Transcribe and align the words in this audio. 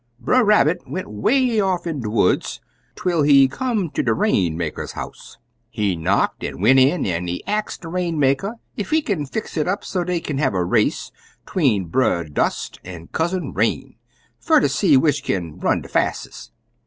Brer 0.19 0.43
Rabbit 0.43 0.81
went 0.89 1.11
'way 1.11 1.59
off 1.59 1.85
in 1.85 1.99
de 2.01 2.09
woods 2.09 2.59
twel 2.95 3.21
he 3.21 3.47
come 3.47 3.91
ter 3.91 4.01
de 4.01 4.11
Rainmaker's 4.15 4.93
house. 4.93 5.37
He 5.69 5.95
knocked 5.95 6.43
an' 6.43 6.59
went 6.59 6.79
in, 6.79 7.05
an' 7.05 7.27
he 7.27 7.45
ax 7.45 7.77
de 7.77 7.87
Rainmaker 7.87 8.55
ef 8.79 8.89
he 8.89 9.03
can't 9.03 9.31
fix 9.31 9.57
it 9.57 9.67
up 9.67 9.85
so 9.85 10.03
dey 10.03 10.19
kin 10.19 10.39
have 10.39 10.55
a 10.55 10.63
race 10.65 11.11
'tween 11.45 11.85
Brer 11.85 12.23
Dust 12.23 12.79
an' 12.83 13.09
Cousin 13.11 13.53
Rain, 13.53 13.97
fer 14.39 14.59
ter 14.59 14.69
see 14.69 14.97
which 14.97 15.21
kin 15.23 15.59
run 15.59 15.81
de 15.83 15.87
fastes'. 15.87 16.49